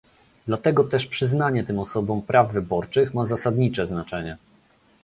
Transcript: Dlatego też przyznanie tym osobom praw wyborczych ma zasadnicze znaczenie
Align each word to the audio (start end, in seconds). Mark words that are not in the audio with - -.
Dlatego 0.47 0.83
też 0.83 1.07
przyznanie 1.07 1.63
tym 1.63 1.79
osobom 1.79 2.21
praw 2.21 2.51
wyborczych 2.53 3.13
ma 3.13 3.25
zasadnicze 3.25 3.87
znaczenie 3.87 4.37